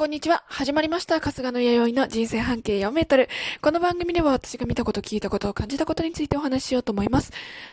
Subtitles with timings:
[0.00, 0.44] こんにちは。
[0.46, 1.20] 始まりました。
[1.20, 3.28] 春日の弥生の人生半径4メートル。
[3.60, 7.32] この番組では私が見たこと、聞いたこと、感じたことについてお話ししようと思います。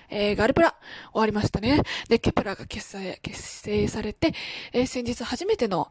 [0.10, 0.76] えー、ガルプラ、
[1.13, 1.83] 終わりましたね。
[2.10, 4.33] で、 Kep1er が結成、結成されて、
[4.74, 5.90] えー、先日初めての、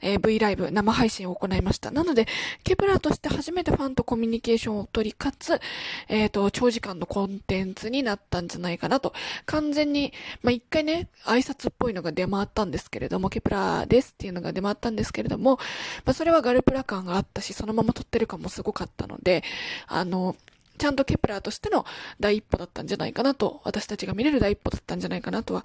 [0.00, 1.90] えー、V LIVE、生配信を行いました。
[1.90, 2.26] なので、
[2.64, 5.60] Kep1er として初めてファンとコミュニケーションを取り、かつ、
[6.08, 9.12] えっ、ー、と、長時間のコンテンツになったんじゃないかなと。
[9.46, 15.58] 完全に、まあ、一回ね、挨拶っぽいのが出回ったんですけれども、 Kep1er ですっていうのが出回ったんですけれども、
[16.04, 19.42] まあ、それはガルプラ感があったし、そのまま撮ってる感もすごかったので、
[19.86, 20.36] あの、
[20.78, 21.84] ちゃんと Kep1er としての
[22.20, 25.64] 第一歩だったんじゃないかなと、私たちが見れる第一歩だったんじゃないかなとは、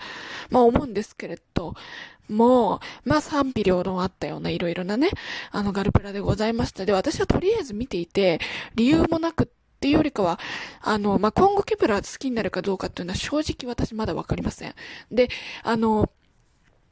[0.50, 1.76] まあ思うんですけれど、
[2.30, 5.10] もう、まあ賛否両論あったようないろいろなね、
[5.52, 6.86] あのガルプラでございました。
[6.86, 8.40] で、私はとりあえず見ていて、
[8.76, 9.48] 理由もなくっ
[9.80, 10.40] ていうよりかは、
[10.82, 14.74] あの、まあ、今後 Kep1er 好きになるかどうかっていうのは正直私まだわかりません。
[15.12, 15.30] で、
[15.62, 16.10] あの、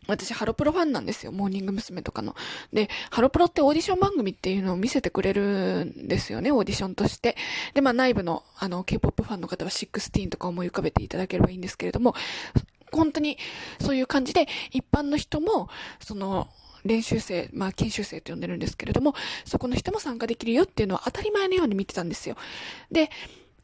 [0.07, 1.31] 私、ハロプロファンなんですよ。
[1.31, 2.01] モーニング娘。
[2.01, 2.35] とかの。
[2.73, 7.37] で、ハロプロってオーディション番組っていうのを見せてくれるんですよね、オーディションとして。
[7.73, 12.15] で、まあ内部の、あの、K-POP ファンの方は16とか思い浮かべていただければいいんですけれども、
[12.91, 13.37] 本当に
[13.79, 16.49] そういう感じで、一般の人も、その、
[16.83, 19.13] 練習生、まあ研修生と呼んでるんですけれども、
[19.45, 22.35] そこの人も参加できるよっていうのは当たり前のように見てたんですよ。
[22.91, 23.11] で、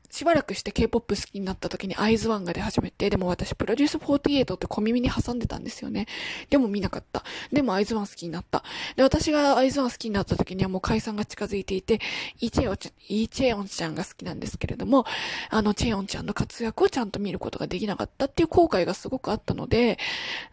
[0.10, 6.08] しばらくして K-POP 好きになった時にアイズワンが出始めて、でも私プロデュース48って小耳に挟んでたんですよね。
[6.50, 7.24] でも見なかった。
[7.52, 8.64] でもアイズワン好きになった。
[8.96, 12.00] で、私がアイズワン好きになった時にはもう解散が近づいていて、
[12.40, 15.06] イチェオンちゃん、イチェオンちゃんが好きなんですけれども、
[15.50, 19.98] あの、チェヨンちゃんの活躍をちゃんと見ることができなかったっていう後悔がすごくあったので、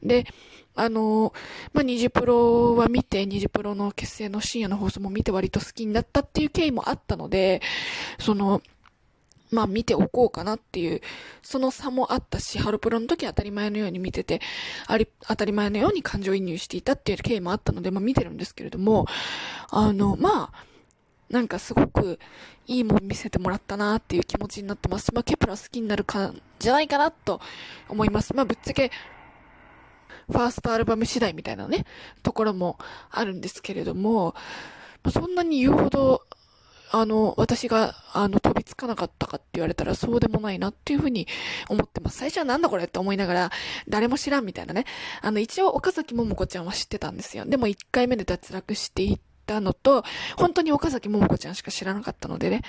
[0.02, 0.26] で、
[0.76, 1.32] あの、
[1.72, 7.62] まあ、ニジプロは見て、ニジプロの結成の深夜の放送も見て割と好きになったっていう経緯もあったので、
[8.18, 8.60] その、
[9.50, 11.00] まあ見ておこうかなっていう、
[11.42, 14.40] その差もあったし、ハロプロの時当たり前のように見てて、
[14.86, 19.06] あり、当たり前のように感情移入していたっていう経緯もあったので、まあ見てるんですけれども、
[19.70, 20.74] あの、まあ、
[21.30, 22.18] なんかすごく
[22.66, 25.12] いいもん見せてもらったなっていう気持ちになってます。
[25.14, 27.40] まあ、ケプラ好きになるか、じゃないかなと
[27.88, 28.34] 思います。
[28.34, 28.90] まあ、ぶっちゃけ、
[30.30, 31.84] ファーストアルバム次第みたいなね、
[32.22, 32.78] ところも
[33.10, 34.34] あるんですけれども、
[35.12, 36.22] そんなに言うほど
[36.94, 41.26] あの、私が、あの、飛びつかなかったかって言われたらそうでもないなっていうふうに
[41.68, 42.18] 思ってます。
[42.18, 43.50] 最初はなんだこれって思いながら、
[43.88, 44.84] 誰も知らんみたいなね。
[45.20, 47.44] あの、一応岡崎桃子ちゃんは知ってたんですよ。
[47.46, 50.04] でも1回目で脱落していったのと、
[50.36, 52.62] 本当に岡崎桃子ちゃんしか知らなかったのでね、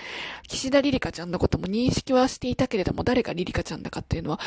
[0.48, 4.40] 岸田リリカちゃんのことも認識はしていたけれども、誰がリリカちゃんだかっていうのは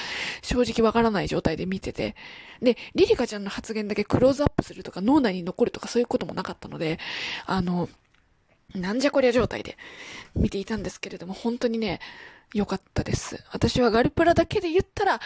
[0.42, 2.16] 正直わからない状態で見てて、
[2.60, 6.98] で、リリカちゃんの発言だけクローズアップするとか脳内に残るとかそういうこともなかったので、
[7.46, 7.88] あの、
[8.74, 9.76] なんじゃこりゃ状態で
[10.34, 12.00] 見ていたんですけれども、本当にね、
[12.52, 13.44] 良かったです。
[13.52, 15.20] 私はガルプラだけで言ったら、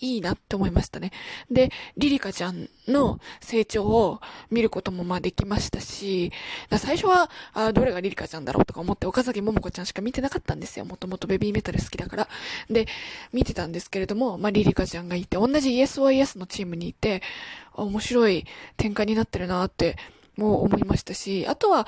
[0.00, 1.12] いいなって思いましたね。
[1.48, 6.32] で、リリカちゃんの成長を見ることもまあできましたし、
[6.76, 10.84] 最初は、あどれがリリカちゃんだろうとか思って岡崎桃子ちゃんしか見てなかったんですよ。
[10.84, 12.28] もともとベビーメタル好きだから。
[12.68, 12.86] で、
[13.32, 17.22] 見てたんですけれども、まあリリカちゃんがいて、同じ ESYS のチームにいて、
[17.74, 18.44] 面白い
[18.76, 19.96] 展開になってるなって、
[20.36, 21.86] もう思いましたし、あとは、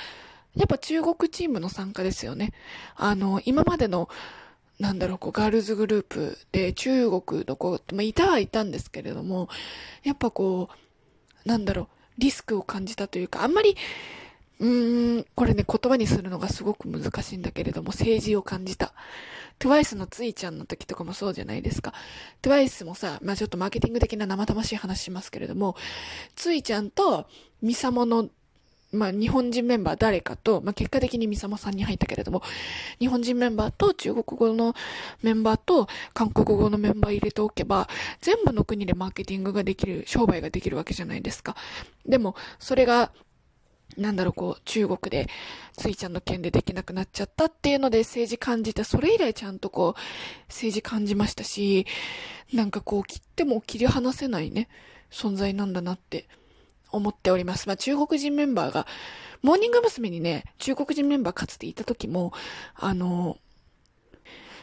[0.56, 2.53] やっぱ中国チームの参加ですよね。
[2.97, 4.09] あの、今までの、
[4.78, 9.48] なんだろう、こう、ガールズグループで中国の子、まあ、いたはいたんですけれども、
[10.03, 10.69] やっぱこ
[11.44, 11.87] う、なんだろう、
[12.19, 13.76] リスクを感じたというか、あんまり、
[14.60, 18.94] うーん、これね、言葉にするのがすごく難しいんだけれども、政治を感じた。
[19.59, 21.92] TWICE のついちゃんの時とかもそうじゃないですか。
[22.42, 25.76] TWICE もさ、まあちょっとマーケティング的な生々しい話しますけれども、
[26.34, 27.26] ついちゃんと
[27.62, 28.28] ミサモの
[28.94, 32.43] まあ、日本人メンバー誰かと、まあ、結果的にミサモさんに入ったけれども、
[32.99, 34.75] 日本人メンバーと中国語の
[35.22, 37.88] メンバーと韓国語のメンバー入れておけば、
[38.21, 41.56] 全部の国でマーケティングができる、商売ができるわけじゃないですか。
[42.06, 43.12] でも、それが、
[43.97, 45.28] なんだろう、こう、中国で、
[45.77, 50.00] ついちゃんの件でできなくなっちゃったっていうので政治感じて、それ以来ちゃんとこう、
[50.49, 51.87] 政治感じましたし、
[52.53, 54.69] なんかこう、切っても切り離せないね、
[55.10, 56.27] 存在なんだなって
[56.94, 57.69] 思っております。
[57.69, 58.86] まあ、中国人メンバーが、
[59.42, 60.10] モーニング娘。
[60.10, 62.33] にね、中国人メンバーかつていた時も、
[62.74, 63.39] あの、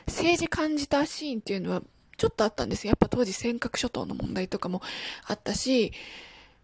[0.08, 1.84] 政治感じたシーンっていうのは
[2.18, 2.88] ちょっとあったんです。
[2.88, 4.82] やっぱ当時尖閣諸島の問題とかも
[5.26, 5.94] あったし、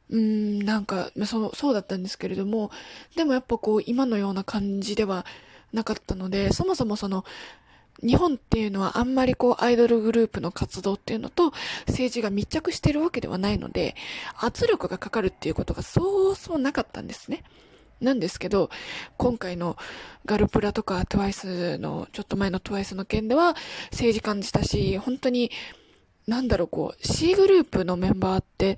[0.09, 2.71] うん、なんか、そう、そうだったんですけれども、
[3.15, 5.25] でもやっぱこう、今のような感じでは
[5.73, 7.25] なかったので、そもそもその、
[8.03, 11.51] 日本っていうのはあんまりこうアイドルグループの活動っていうのと
[11.87, 13.95] 政治が密着してるわけではないので
[14.35, 17.43] 圧力がかかるっていうことがそうそうなかったんですね。
[17.99, 18.69] なんですけど、
[19.17, 19.75] 今回の
[20.25, 23.55] ガルプラとか TWICE の、ちょっと前の TWICE の件では
[23.91, 25.51] 政治感じたし、本当に、
[26.27, 28.77] なんだろう、こう、C グループのメンバーって、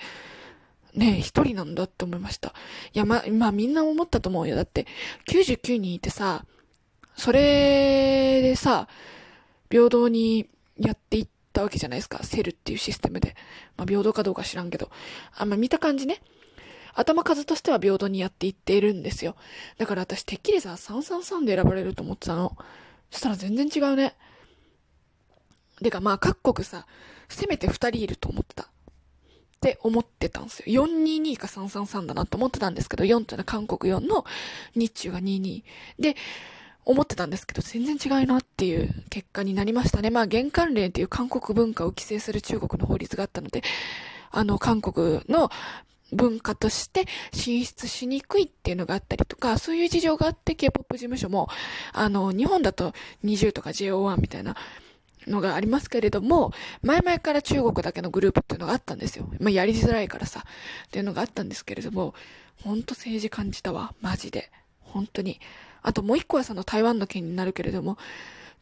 [0.94, 2.54] ね、一人なんだって思いました。
[2.94, 4.56] いや、ま、まあみんな思ったと思うよ。
[4.56, 4.88] だって、
[5.28, 6.46] 99人いてさ、
[7.20, 8.88] それでさ、
[9.70, 12.24] 平等にやっていったわけじゃないですか。
[12.24, 13.36] セルっていうシステムで。
[13.78, 14.90] まあ平等かどうか知らんけど。
[15.36, 16.22] あ、まあ見た感じね。
[16.94, 19.36] 頭数としては平等にやっていっているんですよ。
[19.78, 22.58] だから私てっきりさ、333で選ばれると思ってたの。
[23.12, 24.16] そしたら全然違うね。
[25.84, 26.88] てかまあ各国さ、
[27.28, 28.64] せめて2人いると思ってた。
[28.64, 28.68] っ
[29.60, 30.86] て思ってたんですよ。
[30.86, 34.24] 422か333だなと思ってたんですけど、4っていうのは韓国4の
[34.74, 35.64] 日中が22。
[36.00, 36.16] で、
[36.90, 40.10] 思ってたんですけど、全然違いなっていう結果になりましたね。
[40.10, 43.62] まあ、玄関令っていう韓国文化を規制する中国の法律があったので、
[44.32, 45.52] あの、韓国の
[46.12, 51.48] 文化として進出しにくいっていうのがあったりとか、そういう事情があって K-POP 事務所も、
[51.94, 52.94] あの、日本だと
[53.24, 54.56] 20とか JO1 みたいな、
[55.28, 59.30] のがありますけれども、前々から中国だけのグループっていうのがあったんですよ。
[59.40, 60.44] まあ、やりづらいからさ、
[60.88, 62.16] っていうのがあったんですけれども、
[62.64, 63.94] ほんと政治感じたわ。
[64.02, 64.50] マジで。
[64.80, 65.40] 本当に。
[65.82, 67.98] あともう一個はその台湾の件になるけれども、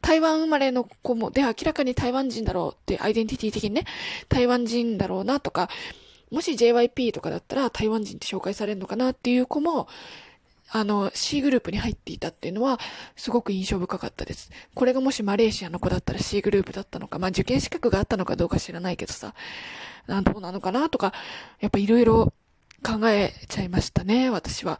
[0.01, 3.85] 台湾生まれの子も、で、明らかに台湾人だろうって、アイデンティティ的にね、
[4.29, 5.69] 台湾人だろうなとか、
[6.31, 9.87] もし JYP とかだったら台湾人って紹介されるのかなっていう子も、
[10.69, 12.79] あの、C グループに入っていたっていうのは、
[13.15, 14.51] すごく印象深かったです。
[14.75, 19.33] これがもしマレーシアの子だったら C グループだったのか、まあ受験資格があったのかどうか知らないけどさ、
[20.07, 21.13] どうなのかなとか、
[21.61, 22.33] やっぱいろいろ
[22.83, 24.79] 考えちゃいましたね、私は。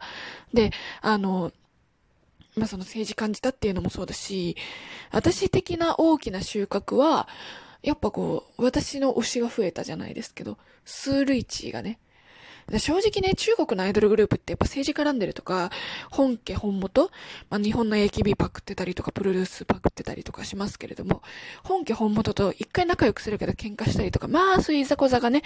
[0.52, 1.52] で、あの、
[2.58, 4.56] まあその政治感じたっていうのもそうだし、
[5.10, 7.28] 私的な大きな収穫は、
[7.82, 11.98] やっぱこう、私の推しが増えたじゃないですけど、スールイチがね、
[12.76, 15.70] 正直ね、中国のアイドルグループってやっぱ政治絡んでるとか、
[16.10, 17.10] 本家本元、
[17.48, 21.22] まあ、日本の AKB パクってたりとか、プロデュースパクってたりとかしますけれども、
[21.64, 25.42] 本家本元と一回仲良くするけど喧嘩したりとか、まあそういういざこざがね、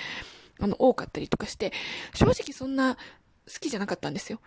[0.58, 1.72] あの、多かったりとかして、
[2.12, 3.00] 正直そんな好
[3.60, 4.40] きじゃなかったんですよ。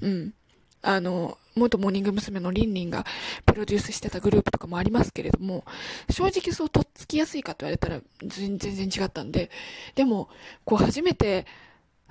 [0.00, 0.34] うん。
[0.82, 2.40] あの、元モーニング娘。
[2.40, 3.04] のリンリンが
[3.44, 5.64] プロデュースしてたグループとかもありますけれども、
[6.08, 9.50] 正直そうとっつきやすいかと言われたら全然違ったんで、
[9.94, 10.28] でも、
[10.64, 11.46] こう初めて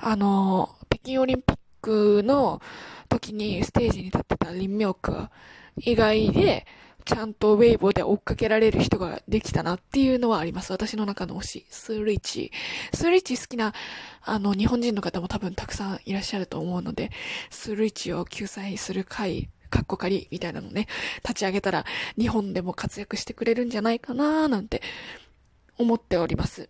[0.02, 2.62] あの、北京オリンピックの
[3.10, 5.28] 時にステージに立ってたリンミョーク
[5.78, 6.66] 以外で、
[7.10, 10.72] ちゃんとウェイボーで追っかけられる人ができたなっていうのはあります。
[10.72, 11.66] 私の中の推し。
[11.72, 12.52] スールイチ。
[12.94, 13.74] スールイチ好きな、
[14.22, 17.10] あの、日本人の方も多分たくさんいらっしゃると思うので、
[17.50, 20.88] スールイチを救済する会、カッコ仮みたいなのね、
[21.24, 21.84] 立ち上げたら
[22.16, 24.84] 日本でも活躍してくれるんじゃないかなーなんて
[25.80, 26.70] 思っております。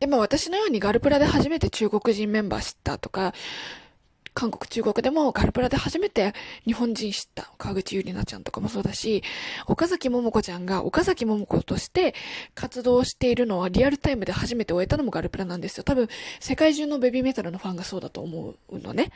[0.00, 3.34] でも私のようにガルプラで初めて中国人メンバー知ったとか、
[4.38, 6.32] 韓国、中国でもガルプラで初めて
[6.64, 9.24] 日本人知った川口ゆりなちゃんとかもそうだし、
[9.66, 12.14] 岡崎桃子ちゃんが岡崎桃子として
[12.54, 15.82] 活動しているのはリアルタイムで初めて終えたのもガルプラなんですよ。
[15.82, 16.06] 多分、
[16.38, 19.10] 世界中のベビーメタルのファンがそうだと思うのね。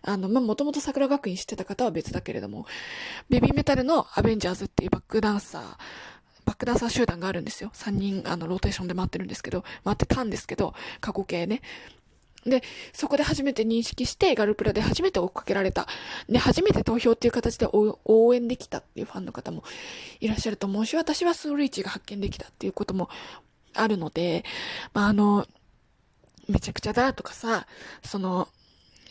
[0.00, 2.64] あの、まあ、もともと桜学院知ってた方は別だけれども、
[3.28, 5.62] ベビーメタルのアベンジャーズっていうバックダンサー、
[6.46, 7.70] バックダンサー集団があるんですよ。
[7.74, 10.72] 3人、あの、ローテーションで回ってるんですけど、回ってたんですけど、
[11.02, 11.60] 過去形ね。
[12.44, 12.62] で、
[12.92, 15.86] そこで初めて認識して、ガルプラで初めて追っかけられた。
[16.28, 19.62] で、初めて投票っていう形で応援できたっていうファンの方も
[20.20, 23.08] いらっしゃると思うし、私はスールイチが発見できたっていうことも
[23.74, 24.44] あるので、
[24.92, 25.46] まあ、あの、
[26.48, 27.66] めちゃくちゃだとかさ、
[28.04, 28.48] その、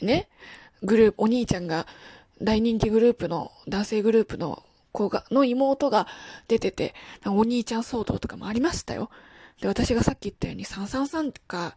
[0.02, 0.28] ね、
[0.84, 1.88] グループ、お兄ちゃんが
[2.42, 6.08] 大人気グループの、男性グループの子が、の妹が
[6.48, 6.94] 出てて、
[7.26, 9.10] お兄ちゃん騒動とかもありましたよ。
[9.62, 11.76] で、私がさっき言ったように333か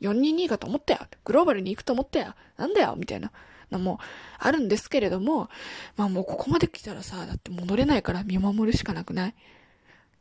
[0.00, 1.00] 422かと思ったよ。
[1.24, 2.34] グローバルに行くと思ったよ。
[2.56, 3.30] なんだよみたいな
[3.70, 3.98] のも
[4.38, 5.48] あるんですけれども、
[5.96, 9.30] まあもうここまで来たらさ、だって戻れないから見守るしかなくない？
[9.30, 9.34] っ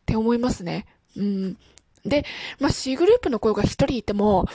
[0.05, 0.85] て思いますね。
[1.15, 1.57] うん。
[2.05, 2.25] で、
[2.59, 4.47] まあ C グループの子が一人いても、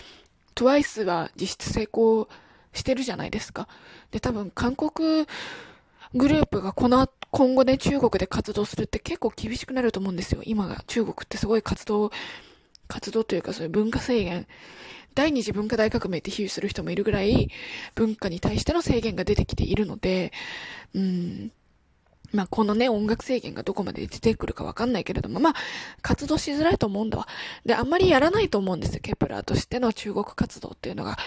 [0.54, 2.28] TWICE は実質成功
[2.72, 3.68] してるじゃないですか。
[4.10, 5.26] で、多分韓国
[6.14, 10.42] グループがこの今後ね、中国で活動するって結構厳しくなると思うんですよ。
[10.44, 12.10] 今が中国ってすごい活動、
[12.88, 14.48] 活動というかそういう文化制限、
[15.14, 17.50] 第二次文化大革命って比喩する人もいるぐらい、
[17.94, 20.32] 文化に対しての制限が出てきているので、
[20.94, 21.52] うん、
[22.32, 25.54] まあ、このね、音楽制限がどこまで出てくるかわかんないけれども、まあ、
[26.00, 27.26] 活動しづらいと思うんだわ。
[27.64, 31.18] で、あんまりやらないと思うんですよ、ケプラーとしての中国活動っていうのが。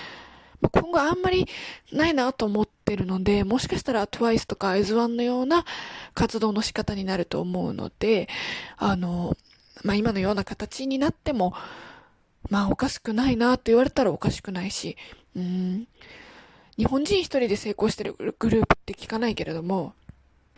[0.62, 1.46] まあ、今後あんまり
[1.92, 5.66] ないなと思ってるので、もしかしたら TWICE とか i z o n のような
[6.14, 8.30] 活動の仕方になると思うので、
[8.78, 9.36] あの、
[9.84, 11.54] まあ、今のような形になっても、
[12.50, 14.98] まあ、おかしくないなって言われたらおかしくないし、
[15.36, 15.88] うん、
[16.78, 19.94] 日本人一人で成功してるグループって聞かないけれども、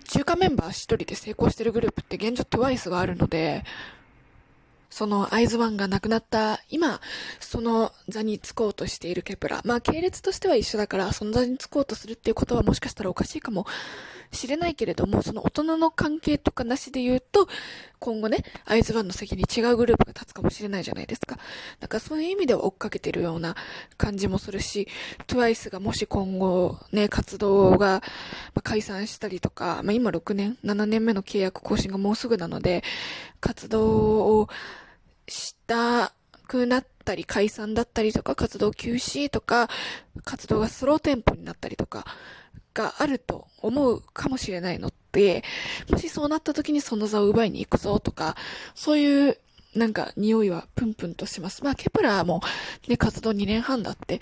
[0.07, 3.63] 中華メンバー一人で成功してるグループって現状 TWICE があるので、
[4.89, 7.01] そのアイズワンが亡くなった今、
[7.41, 9.61] その座につこうとしているケプラ。
[9.65, 13.65] まあ系列としては一緒だから、その座につこうとするっていうことはもしかしたらおかしいかも
[14.31, 17.49] しれないけれども、その大人の関係とかなしで言うと、
[17.99, 21.37] 今後ね、アイズワンの席に違うグループが立つかもしれないじゃないですか。
[21.79, 23.55] だかそういう意味では追っかけてるような
[23.97, 24.87] 感じもするし、
[25.27, 28.03] TWICE がもし今後ね、活動が
[28.63, 32.83] 解散したりとか、まあ今6年、7年目の契約更新がもうすぐなので、
[33.39, 34.49] 活動を
[35.27, 36.13] しな
[36.47, 39.69] くなったり、解散だったりとか、活動休止とか、
[40.23, 42.05] 活動がスローテンポになったりとか、
[42.75, 45.43] があると思うかもしれないので、
[45.89, 48.35] もしそうなった時にその座を奪いに行くぞとか、
[48.75, 49.37] そういう
[49.73, 51.63] なんか匂いはプンプンとします。
[51.63, 52.41] まあ、 Kep1er も
[52.87, 54.19] ね、活動2年半だって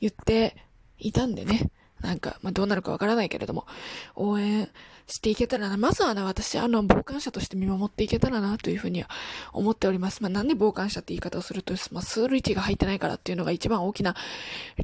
[0.00, 0.56] 言って
[0.98, 1.70] いたんでね、
[2.02, 3.66] なんか、まあ、どうなるかわからないけれども、
[4.14, 4.68] 応援
[5.06, 5.78] していけたらな。
[5.78, 9.08] まずはね、私、あの、傍観者として見守っていけたらな、というふうには
[9.54, 10.22] 思っております。
[10.22, 14.14] まあ、なんで傍観者って言い方をすると、まあ、スール1が入ってないからっていうのが一番大きな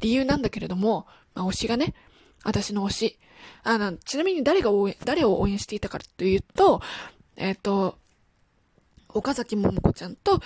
[0.01, 1.93] 理由なんだけれども、まあ、推しがね、
[2.43, 3.19] 私の推し。
[3.63, 6.81] あの、ちなみに誰が応援、誰を応援していたかというと、
[7.35, 7.97] えっ、ー、と、
[9.13, 10.39] 岡崎桃子ちゃんと、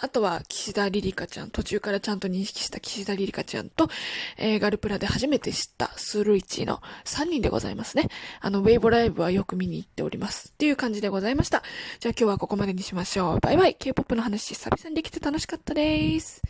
[0.00, 3.88] あとは岸田リリカちゃん、途中からちゃんと認識した岸田リリカちゃんと、
[4.36, 8.08] えー、ガルプラで初めて知ったスールイチの3人でございますね。
[8.40, 10.50] あの、ウェイボライブはよく見に行っております。
[10.54, 11.62] っていう感じでございました。
[12.00, 13.40] じゃあ今日はここまでにしましょう。
[13.40, 13.74] バイバイ。
[13.74, 16.42] K-POP の話久々にできて楽しかったです。